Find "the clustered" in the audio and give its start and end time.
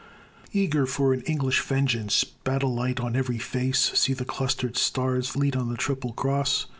4.13-4.75